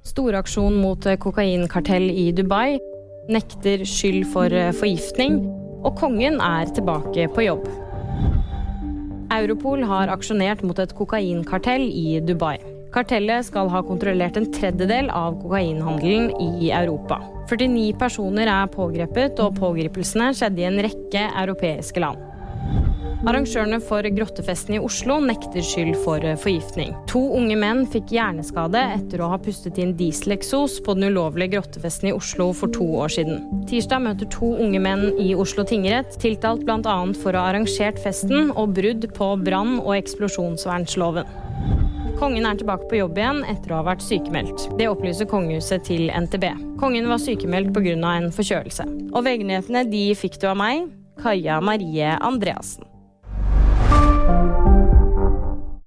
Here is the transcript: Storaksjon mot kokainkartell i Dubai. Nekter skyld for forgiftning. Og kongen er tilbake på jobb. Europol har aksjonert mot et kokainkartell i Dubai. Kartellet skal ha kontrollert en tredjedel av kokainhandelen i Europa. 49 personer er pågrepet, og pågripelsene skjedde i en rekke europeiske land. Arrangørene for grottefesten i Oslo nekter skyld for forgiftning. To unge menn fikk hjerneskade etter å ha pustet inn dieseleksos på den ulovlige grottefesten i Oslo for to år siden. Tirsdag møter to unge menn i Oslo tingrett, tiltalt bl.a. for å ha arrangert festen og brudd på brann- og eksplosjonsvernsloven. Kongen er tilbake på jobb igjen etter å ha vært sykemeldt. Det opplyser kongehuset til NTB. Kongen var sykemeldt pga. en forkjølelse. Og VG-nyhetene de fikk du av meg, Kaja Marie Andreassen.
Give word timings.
Storaksjon 0.00 0.78
mot 0.80 1.04
kokainkartell 1.20 2.08
i 2.08 2.30
Dubai. 2.32 2.78
Nekter 3.28 3.82
skyld 3.84 4.24
for 4.32 4.54
forgiftning. 4.78 5.42
Og 5.84 5.92
kongen 6.00 6.40
er 6.40 6.72
tilbake 6.72 7.26
på 7.34 7.44
jobb. 7.44 7.66
Europol 9.30 9.84
har 9.86 10.10
aksjonert 10.12 10.64
mot 10.66 10.78
et 10.80 10.94
kokainkartell 10.96 11.84
i 11.84 12.18
Dubai. 12.24 12.56
Kartellet 12.90 13.46
skal 13.46 13.68
ha 13.70 13.84
kontrollert 13.86 14.40
en 14.40 14.48
tredjedel 14.50 15.12
av 15.14 15.36
kokainhandelen 15.44 16.32
i 16.42 16.72
Europa. 16.74 17.20
49 17.52 17.92
personer 18.00 18.50
er 18.50 18.72
pågrepet, 18.72 19.38
og 19.38 19.60
pågripelsene 19.60 20.32
skjedde 20.34 20.64
i 20.64 20.68
en 20.70 20.80
rekke 20.88 21.28
europeiske 21.44 22.02
land. 22.02 22.24
Arrangørene 23.28 23.76
for 23.84 24.06
grottefesten 24.16 24.78
i 24.78 24.80
Oslo 24.80 25.18
nekter 25.20 25.60
skyld 25.64 25.98
for 26.06 26.24
forgiftning. 26.40 26.94
To 27.10 27.20
unge 27.36 27.56
menn 27.60 27.82
fikk 27.92 28.14
hjerneskade 28.14 28.80
etter 28.94 29.20
å 29.20 29.28
ha 29.34 29.38
pustet 29.42 29.76
inn 29.82 29.92
dieseleksos 29.98 30.78
på 30.86 30.94
den 30.96 31.10
ulovlige 31.12 31.58
grottefesten 31.58 32.08
i 32.08 32.14
Oslo 32.16 32.48
for 32.56 32.72
to 32.72 32.86
år 33.02 33.12
siden. 33.12 33.42
Tirsdag 33.68 34.06
møter 34.06 34.30
to 34.32 34.54
unge 34.64 34.80
menn 34.80 35.20
i 35.20 35.34
Oslo 35.36 35.66
tingrett, 35.68 36.16
tiltalt 36.22 36.64
bl.a. 36.64 36.96
for 37.20 37.36
å 37.36 37.44
ha 37.44 37.52
arrangert 37.52 38.00
festen 38.00 38.54
og 38.54 38.72
brudd 38.78 39.04
på 39.16 39.30
brann- 39.44 39.82
og 39.82 39.92
eksplosjonsvernsloven. 39.98 41.28
Kongen 42.20 42.48
er 42.48 42.56
tilbake 42.60 42.88
på 42.88 43.02
jobb 43.02 43.20
igjen 43.20 43.44
etter 43.48 43.72
å 43.72 43.82
ha 43.82 43.88
vært 43.92 44.04
sykemeldt. 44.04 44.66
Det 44.80 44.88
opplyser 44.88 45.28
kongehuset 45.28 45.84
til 45.88 46.08
NTB. 46.08 46.48
Kongen 46.80 47.08
var 47.12 47.20
sykemeldt 47.20 47.72
pga. 47.76 47.96
en 48.16 48.32
forkjølelse. 48.32 48.88
Og 49.12 49.24
VG-nyhetene 49.28 49.84
de 49.92 50.06
fikk 50.16 50.40
du 50.40 50.48
av 50.48 50.56
meg, 50.56 50.88
Kaja 51.20 51.60
Marie 51.60 52.16
Andreassen. 52.16 52.89